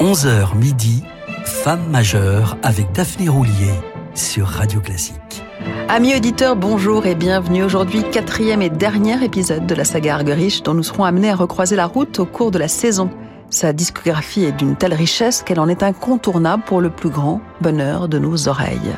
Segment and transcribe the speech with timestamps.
[0.00, 1.04] 11h midi,
[1.44, 3.74] Femme majeure avec Daphné Roulier
[4.14, 5.44] sur Radio Classique.
[5.90, 10.72] Amis auditeurs, bonjour et bienvenue aujourd'hui, quatrième et dernier épisode de la saga Argerich dont
[10.72, 13.10] nous serons amenés à recroiser la route au cours de la saison.
[13.50, 18.08] Sa discographie est d'une telle richesse qu'elle en est incontournable pour le plus grand bonheur
[18.08, 18.96] de nos oreilles.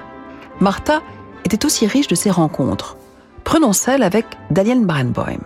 [0.61, 1.03] Martha
[1.45, 2.97] était aussi riche de ses rencontres.
[3.43, 5.41] Prenons celle avec Daniel Barenboim.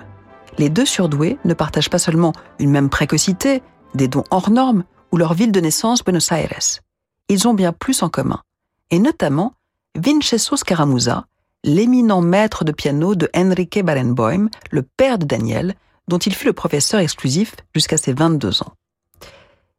[0.59, 3.63] Les deux surdoués ne partagent pas seulement une même précocité,
[3.95, 6.81] des dons hors normes ou leur ville de naissance Buenos Aires.
[7.29, 8.43] Ils ont bien plus en commun,
[8.91, 9.55] et notamment
[9.97, 11.27] Vincenzo Scaramuza,
[11.65, 15.75] l'éminent maître de piano de Enrique Barenboim, le père de Daniel,
[16.09, 18.73] dont il fut le professeur exclusif jusqu'à ses 22 ans.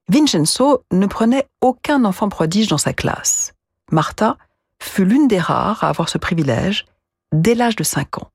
[0.10, 3.54] Vincenzo ne prenait aucun enfant prodige dans sa classe.
[3.92, 4.38] Martha
[4.80, 6.86] fut l'une des rares à avoir ce privilège
[7.32, 8.32] dès l'âge de 5 ans.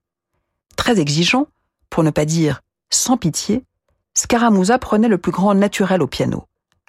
[0.77, 1.47] Très exigeant,
[1.91, 3.65] pour ne pas dire sans pitié,
[4.15, 6.45] Scaramuza prenait le plus grand naturel au piano,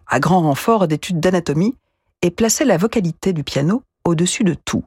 [0.07, 1.75] à grand renfort d'études d'anatomie,
[2.21, 4.83] et plaçait la vocalité du piano au-dessus de tout.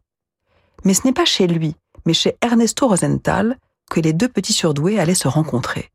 [0.85, 3.59] Mais ce n'est pas chez lui, mais chez Ernesto Rosenthal
[3.91, 5.91] que les deux petits surdoués allaient se rencontrer.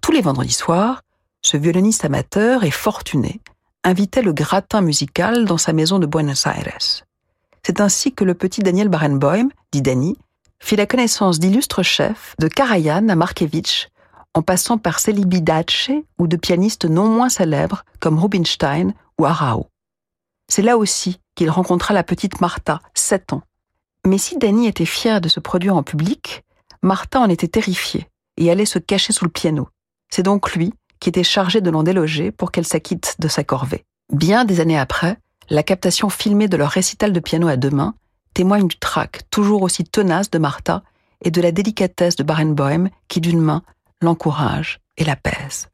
[0.00, 1.02] Tous les vendredis soirs,
[1.42, 3.40] ce violoniste amateur et fortuné
[3.84, 7.04] invitait le gratin musical dans sa maison de Buenos Aires.
[7.64, 10.16] C'est ainsi que le petit Daniel Barenboim, dit Danny,
[10.58, 13.88] fit la connaissance d'illustres chefs de Karajan à Markevitch,
[14.34, 19.66] en passant par Celibidache ou de pianistes non moins célèbres comme Rubinstein ou Arao.
[20.48, 23.42] C'est là aussi qu'il rencontra la petite Martha, 7 ans.
[24.06, 26.44] Mais si Danny était fier de se produire en public,
[26.82, 29.68] Martha en était terrifiée et allait se cacher sous le piano.
[30.10, 33.84] C'est donc lui qui était chargé de l'en déloger pour qu'elle s'acquitte de sa corvée.
[34.12, 35.18] Bien des années après,
[35.50, 37.94] la captation filmée de leur récital de piano à deux mains
[38.34, 40.82] témoigne du trac toujours aussi tenace de Martha
[41.24, 43.62] et de la délicatesse de Barenboim qui d'une main
[44.00, 45.68] l'encourage et l'apaise.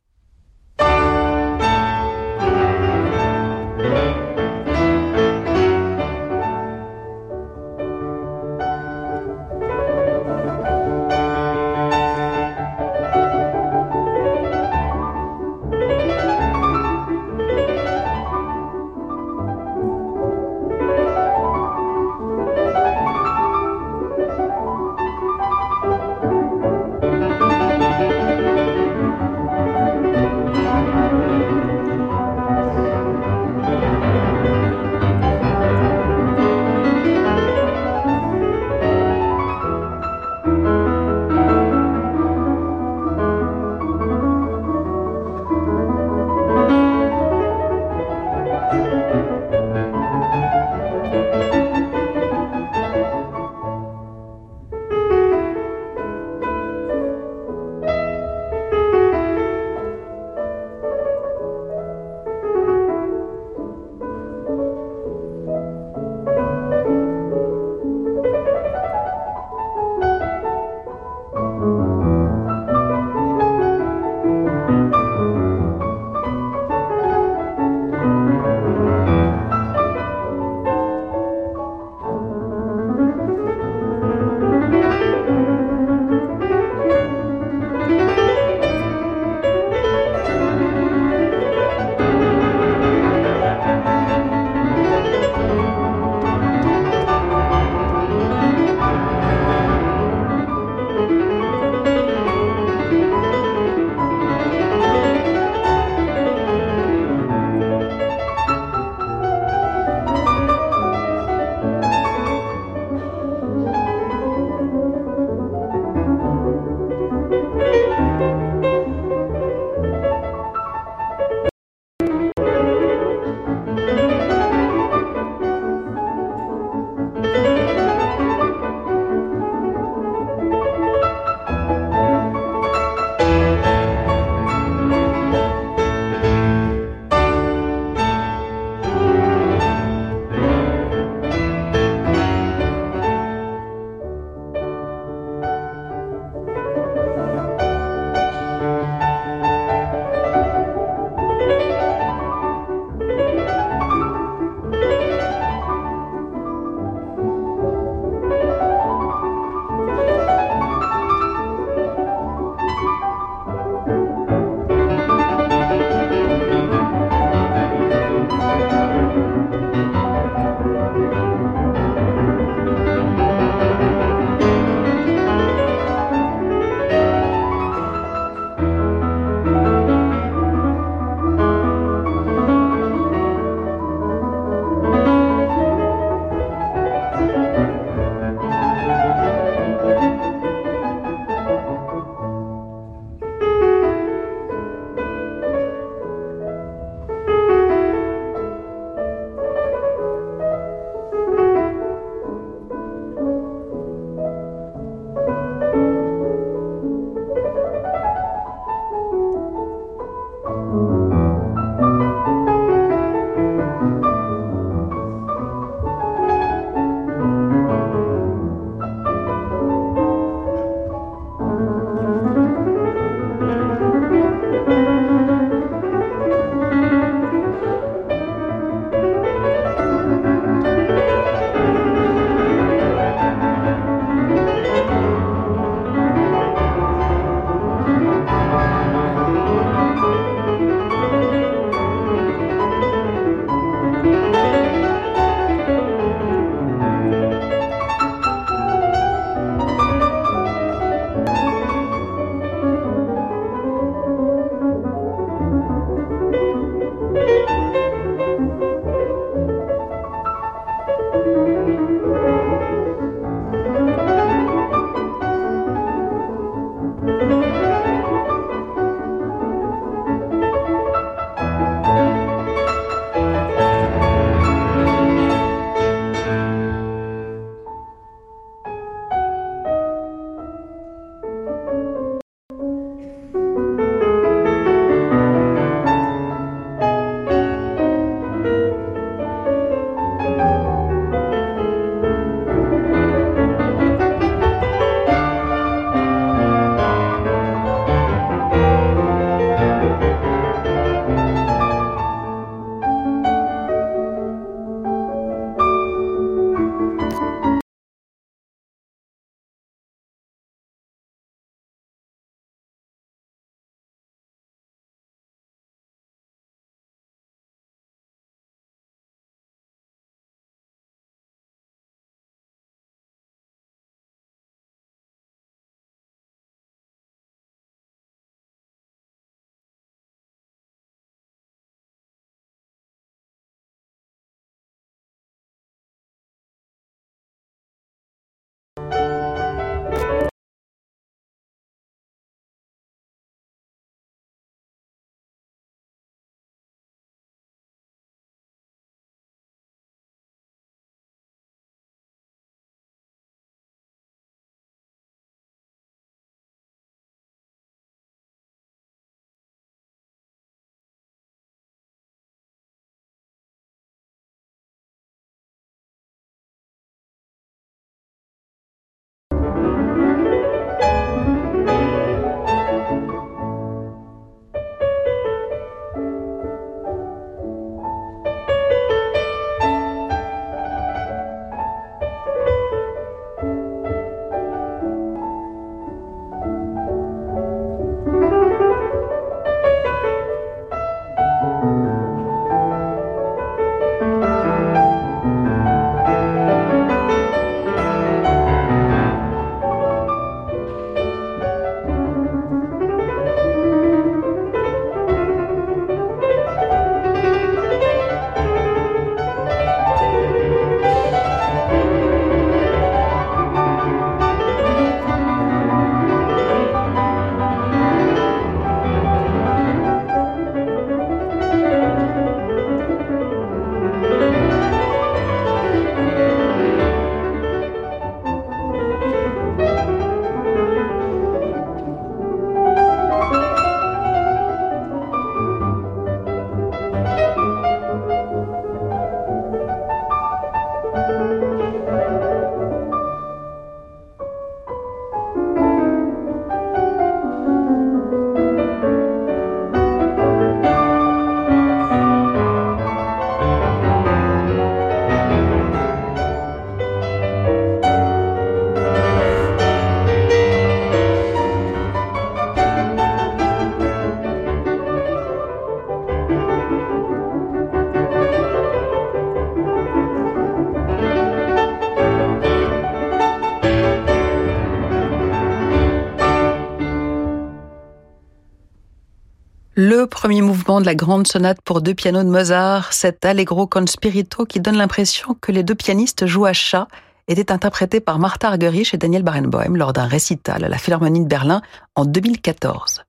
[479.96, 483.86] Le premier mouvement de la grande sonate pour deux pianos de Mozart, cet allegro con
[483.86, 486.88] spirito qui donne l'impression que les deux pianistes jouent à chat,
[487.28, 491.28] était interprété par Martha Argerich et Daniel Barenboim lors d'un récital à la Philharmonie de
[491.28, 491.62] Berlin
[491.94, 493.04] en 2014.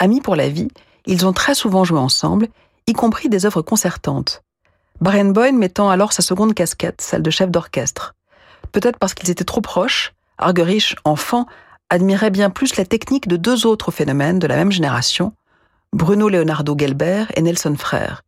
[0.00, 0.66] Amis pour la vie,
[1.06, 2.48] ils ont très souvent joué ensemble,
[2.88, 4.42] y compris des œuvres concertantes.
[5.00, 8.16] Barenboim mettant alors sa seconde casquette, celle de chef d'orchestre.
[8.72, 11.46] Peut-être parce qu'ils étaient trop proches, Argerich, enfant,
[11.88, 15.32] admirait bien plus la technique de deux autres phénomènes de la même génération,
[15.94, 18.24] Bruno Leonardo Gelbert et Nelson Frère.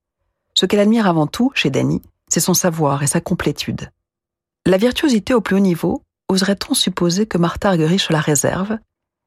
[0.55, 3.91] Ce qu'elle admire avant tout chez Danny, c'est son savoir et sa complétude.
[4.67, 8.79] La virtuosité au plus haut niveau, oserait-on supposer que Martha Argerich la réserve?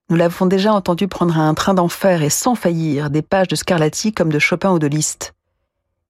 [0.10, 4.14] Nous l'avons déjà entendu prendre un train d'enfer et sans faillir des pages de Scarlatti
[4.14, 5.34] comme de Chopin ou de Liszt.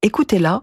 [0.04, 0.62] Écoutez-la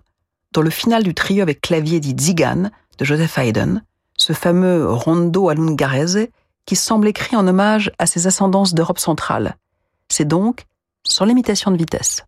[0.53, 3.83] dans le final du trio avec clavier dit Zigan de Joseph Haydn,
[4.17, 6.29] ce fameux rondo à l'Ungarese
[6.65, 9.57] qui semble écrit en hommage à ses ascendances d'Europe centrale.
[10.09, 10.65] C'est donc
[11.09, 12.25] sans limitation de vitesse.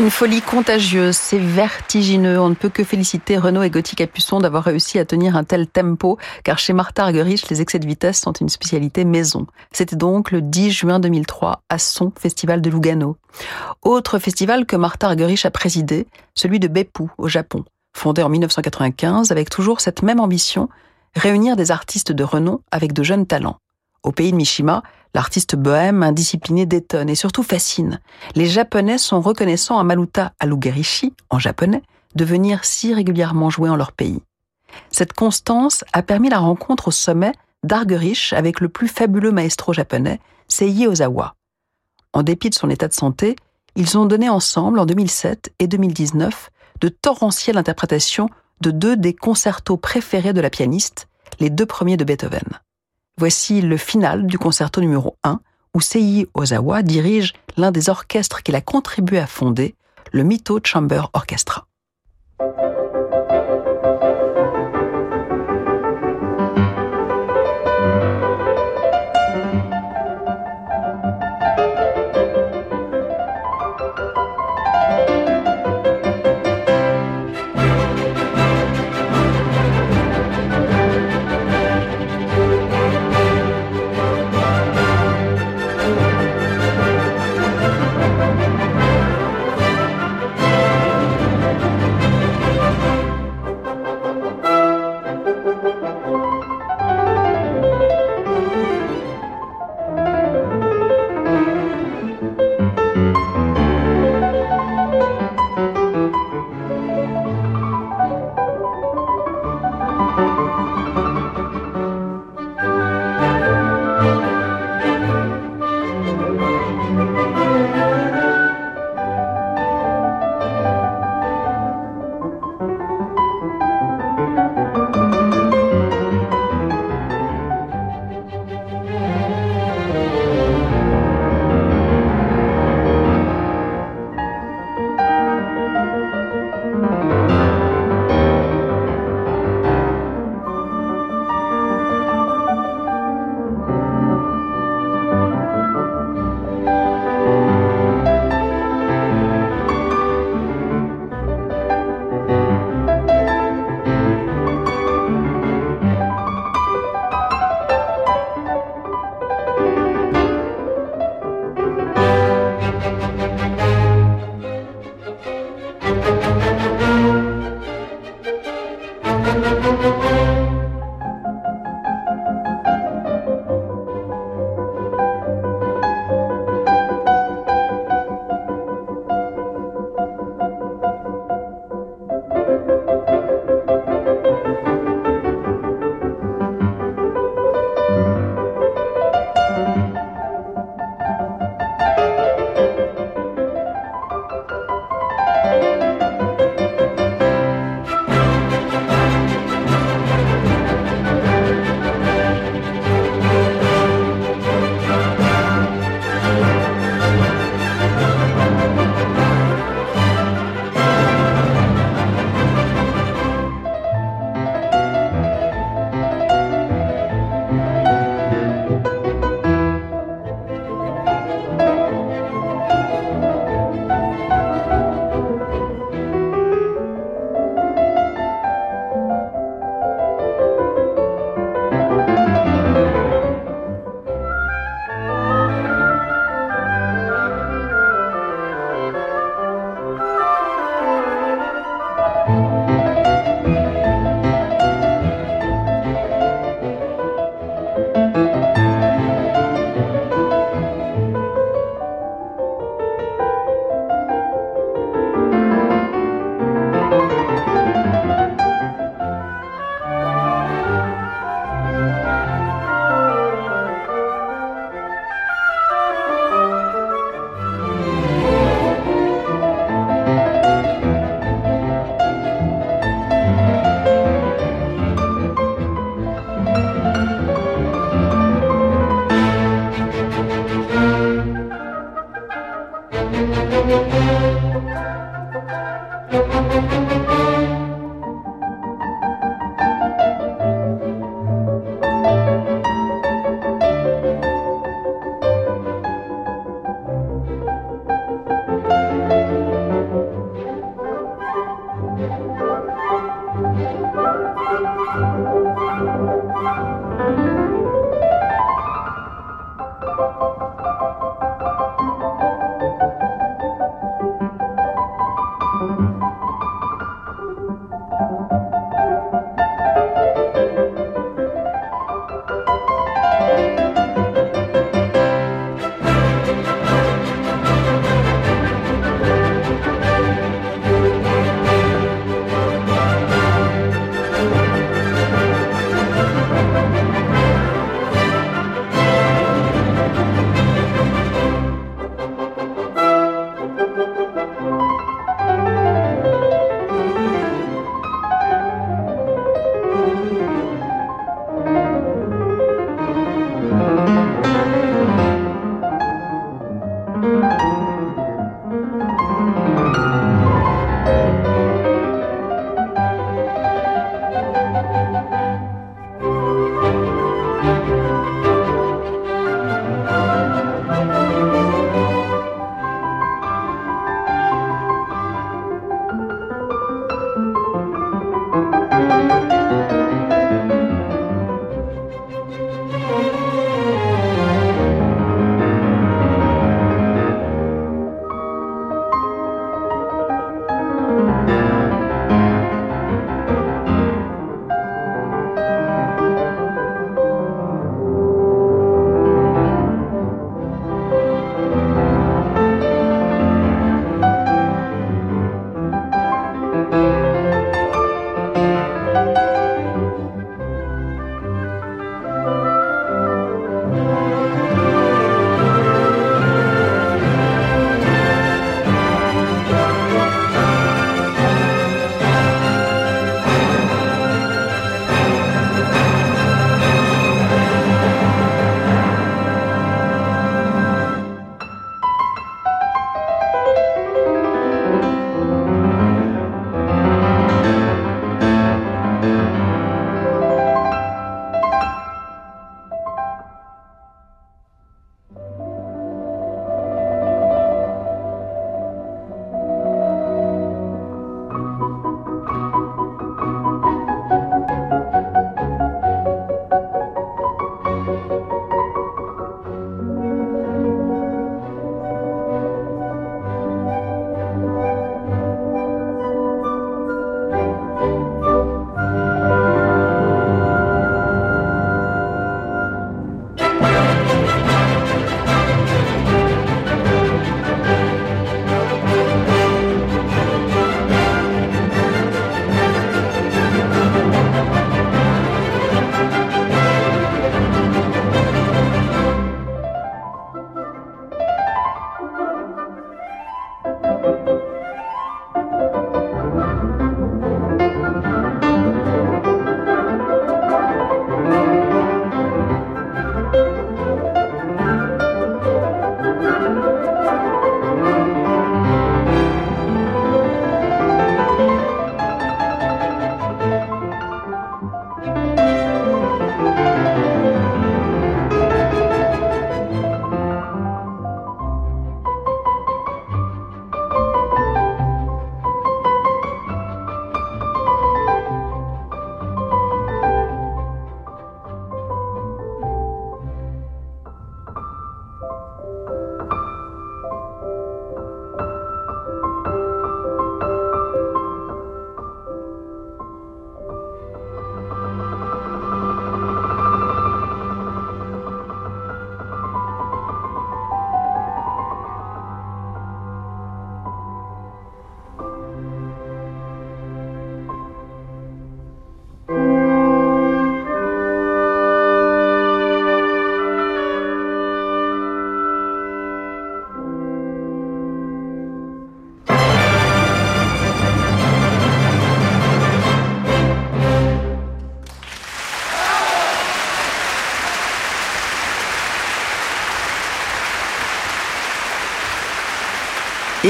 [0.00, 2.40] Une folie contagieuse, c'est vertigineux.
[2.40, 5.66] On ne peut que féliciter Renaud et Gauthier Capuçon d'avoir réussi à tenir un tel
[5.66, 9.46] tempo, car chez Martha Argerich, les excès de vitesse sont une spécialité maison.
[9.72, 13.18] C'était donc le 10 juin 2003 à son Festival de Lugano.
[13.82, 19.30] Autre festival que Martha Argerich a présidé, celui de Beppu au Japon, fondé en 1995
[19.30, 20.70] avec toujours cette même ambition,
[21.14, 23.58] réunir des artistes de renom avec de jeunes talents.
[24.02, 24.82] Au pays de Mishima,
[25.14, 28.00] L'artiste bohème, indiscipliné, détonne et surtout fascine.
[28.34, 31.82] Les Japonais sont reconnaissants à Maluta Alugarishi, en japonais,
[32.14, 34.22] de venir si régulièrement jouer en leur pays.
[34.90, 37.32] Cette constance a permis la rencontre au sommet
[37.64, 41.34] d'Argerich avec le plus fabuleux maestro japonais, Seiji Ozawa.
[42.12, 43.36] En dépit de son état de santé,
[43.76, 46.50] Ils ont donné ensemble, en 2007 et 2019,
[46.80, 48.28] de torrentielles interprétations
[48.60, 52.58] de deux des concertos préférés de la pianiste, les deux premiers de Beethoven.
[53.20, 55.40] Voici le final du concerto numéro 1,
[55.74, 59.74] où Seiji Ozawa dirige l'un des orchestres qu'il a contribué à fonder,
[60.10, 61.66] le Mito Chamber Orchestra.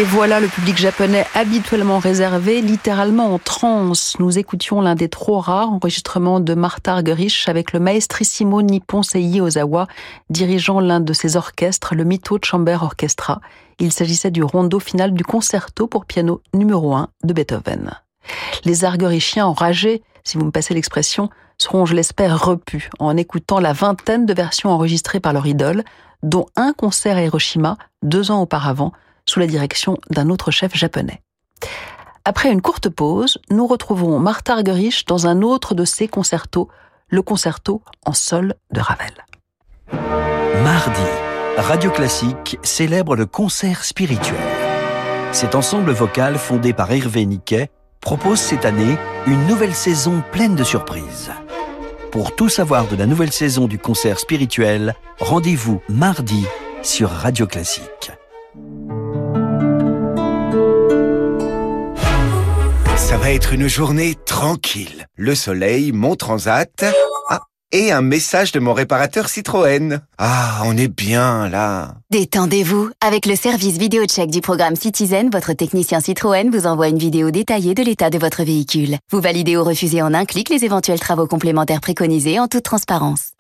[0.01, 4.17] Et voilà le public japonais habituellement réservé, littéralement en transe.
[4.19, 9.43] Nous écoutions l'un des trop rares enregistrements de Martha Argerich avec le maestrissimo Nippon Seiji
[9.43, 9.89] Ozawa,
[10.31, 13.43] dirigeant l'un de ses orchestres, le Mito Chamber Orchestra.
[13.79, 17.91] Il s'agissait du rondo final du concerto pour piano numéro 1 de Beethoven.
[18.65, 23.75] Les Argerichiens enragés, si vous me passez l'expression, seront, je l'espère, repus en écoutant la
[23.75, 25.85] vingtaine de versions enregistrées par leur idole,
[26.23, 28.95] dont un concert à Hiroshima deux ans auparavant,
[29.31, 31.23] sous la direction d'un autre chef japonais.
[32.25, 36.69] Après une courte pause, nous retrouvons Martha Argerich dans un autre de ses concertos,
[37.09, 39.13] le concerto en sol de Ravel.
[40.65, 41.09] Mardi,
[41.57, 44.37] Radio Classique célèbre le concert spirituel.
[45.33, 50.65] Cet ensemble vocal fondé par Hervé Niquet propose cette année une nouvelle saison pleine de
[50.65, 51.31] surprises.
[52.11, 56.45] Pour tout savoir de la nouvelle saison du concert spirituel, rendez-vous mardi
[56.83, 58.11] sur Radio Classique.
[63.21, 65.07] Va être une journée tranquille.
[65.15, 66.85] Le soleil, mon transat.
[67.29, 70.01] Ah, et un message de mon réparateur Citroën.
[70.17, 71.97] Ah, on est bien là.
[72.11, 72.91] Détendez-vous.
[73.07, 77.31] Avec le service vidéo check du programme Citizen, votre technicien Citroën vous envoie une vidéo
[77.31, 78.97] détaillée de l'état de votre véhicule.
[79.11, 83.33] Vous validez ou refusez en un clic les éventuels travaux complémentaires préconisés en toute transparence.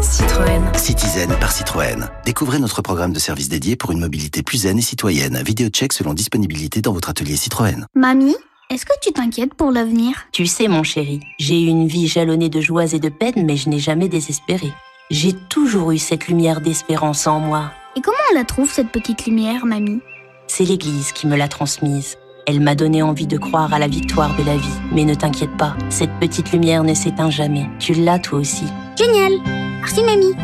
[0.00, 0.60] Citroën.
[0.76, 2.10] Citizen par Citroën.
[2.26, 5.40] Découvrez notre programme de service dédié pour une mobilité plus zen et citoyenne.
[5.46, 7.86] Vidéo check selon disponibilité dans votre atelier Citroën.
[7.94, 8.34] Mamie
[8.70, 10.26] Est-ce que tu t'inquiètes pour l'avenir?
[10.32, 13.56] Tu sais, mon chéri, j'ai eu une vie jalonnée de joies et de peines, mais
[13.56, 14.72] je n'ai jamais désespéré.
[15.10, 17.70] J'ai toujours eu cette lumière d'espérance en moi.
[17.94, 20.00] Et comment on la trouve, cette petite lumière, mamie?
[20.46, 22.16] C'est l'Église qui me l'a transmise.
[22.46, 24.80] Elle m'a donné envie de croire à la victoire de la vie.
[24.92, 27.68] Mais ne t'inquiète pas, cette petite lumière ne s'éteint jamais.
[27.78, 28.64] Tu l'as toi aussi.
[28.96, 29.32] Génial
[29.80, 30.34] Merci, mamie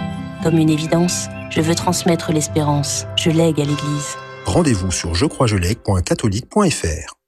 [0.42, 3.06] Comme une évidence, je veux transmettre l'espérance.
[3.16, 4.16] Je lègue à l'Église.
[4.44, 7.19] Rendez-vous sur jecroisjelègue.catholique.fr.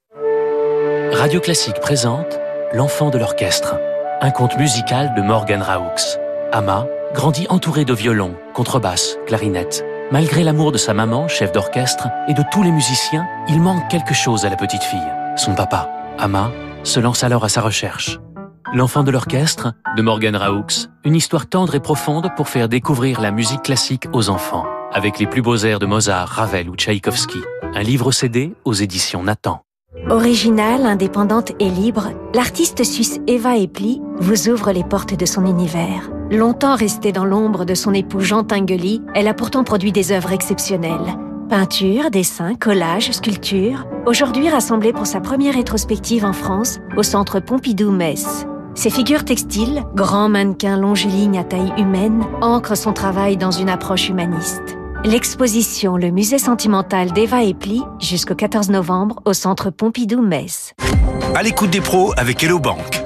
[1.12, 2.40] Radio Classique présente
[2.72, 3.76] L'enfant de l'orchestre,
[4.22, 6.18] un conte musical de Morgan Raoux.
[6.52, 9.84] Ama grandit entouré de violons, contrebasse, clarinette.
[10.10, 14.14] Malgré l'amour de sa maman, chef d'orchestre, et de tous les musiciens, il manque quelque
[14.14, 14.98] chose à la petite fille,
[15.36, 15.90] son papa.
[16.18, 16.50] Ama
[16.82, 18.18] se lance alors à sa recherche.
[18.72, 20.66] L'enfant de l'orchestre, de Morgan Raoux,
[21.04, 25.26] une histoire tendre et profonde pour faire découvrir la musique classique aux enfants, avec les
[25.26, 27.40] plus beaux airs de Mozart, Ravel ou Tchaïkovski.
[27.74, 29.62] Un livre CD aux éditions Nathan.
[30.08, 36.10] Originale, indépendante et libre, l'artiste suisse Eva Epli vous ouvre les portes de son univers.
[36.30, 40.32] Longtemps restée dans l'ombre de son époux Jean Tinguely, elle a pourtant produit des œuvres
[40.32, 41.18] exceptionnelles.
[41.50, 48.46] Peinture, dessin, collage, sculpture, aujourd'hui rassemblée pour sa première rétrospective en France au centre Pompidou-Metz.
[48.74, 54.08] Ses figures textiles, grands mannequins longilignes à taille humaine, ancrent son travail dans une approche
[54.08, 54.71] humaniste.
[55.04, 60.74] L'exposition Le musée sentimental d'Eva Epli jusqu'au 14 novembre au centre Pompidou-Metz.
[61.34, 63.02] À l'écoute des pros avec Hello Bank.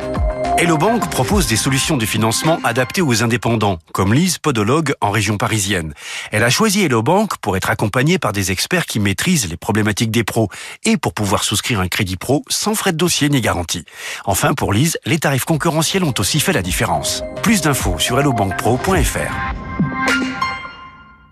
[0.58, 5.38] Hello Bank propose des solutions de financement adaptées aux indépendants, comme Lise, podologue en région
[5.38, 5.94] parisienne.
[6.32, 10.10] Elle a choisi Hello Bank pour être accompagnée par des experts qui maîtrisent les problématiques
[10.10, 10.50] des pros
[10.84, 13.86] et pour pouvoir souscrire un crédit pro sans frais de dossier ni garantie.
[14.26, 17.22] Enfin, pour Lise, les tarifs concurrentiels ont aussi fait la différence.
[17.42, 19.65] Plus d'infos sur hellobankpro.fr.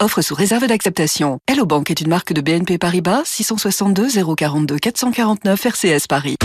[0.05, 1.38] Offre sous réserve d'acceptation.
[1.51, 6.37] Hello Bank est une marque de BNP Paribas 662 042 449 RCS Paris.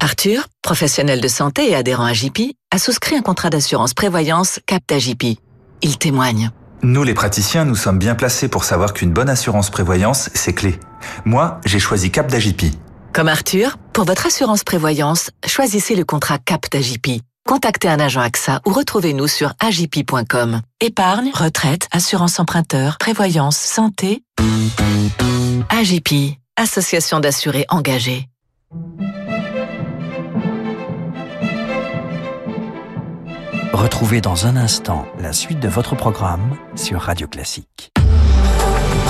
[0.00, 4.98] Arthur, professionnel de santé et adhérent à JP, a souscrit un contrat d'assurance prévoyance Capta
[4.98, 5.38] JP.
[5.82, 6.50] Il témoigne.
[6.82, 10.80] Nous, les praticiens, nous sommes bien placés pour savoir qu'une bonne assurance prévoyance, c'est clé.
[11.24, 12.74] Moi, j'ai choisi Cap d'AJP.
[13.12, 17.22] Comme Arthur, pour votre assurance prévoyance, choisissez le contrat Cap d'AJP.
[17.46, 20.60] Contactez un agent AXA ou retrouvez-nous sur agip.com.
[20.80, 24.22] Épargne, retraite, assurance emprunteur, prévoyance, santé.
[25.68, 28.28] AGP, Association d'assurés engagés.
[33.72, 37.90] Retrouvez dans un instant la suite de votre programme sur Radio Classique.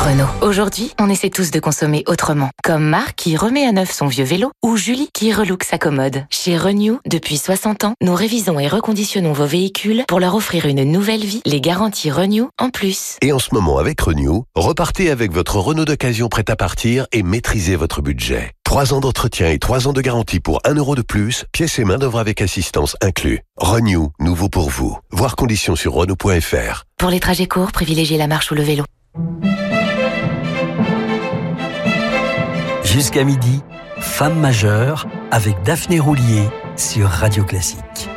[0.00, 0.28] Renault.
[0.40, 2.48] Aujourd'hui, on essaie tous de consommer autrement.
[2.64, 6.24] Comme Marc qui remet à neuf son vieux vélo ou Julie qui relook sa commode.
[6.30, 10.84] Chez Renew, depuis 60 ans, nous révisons et reconditionnons vos véhicules pour leur offrir une
[10.84, 11.42] nouvelle vie.
[11.44, 13.18] Les garanties Renew en plus.
[13.20, 17.22] Et en ce moment, avec Renew, repartez avec votre Renault d'occasion prêt à partir et
[17.22, 18.52] maîtrisez votre budget.
[18.64, 21.84] 3 ans d'entretien et 3 ans de garantie pour 1 euro de plus, pièces et
[21.84, 23.40] main d'œuvre avec assistance inclus.
[23.58, 24.96] Renew, nouveau pour vous.
[25.10, 26.84] Voir conditions sur Renault.fr.
[26.96, 28.84] Pour les trajets courts, privilégiez la marche ou le vélo.
[32.90, 33.62] Jusqu'à midi,
[34.00, 38.10] Femme majeure avec Daphné Roulier sur Radio Classique.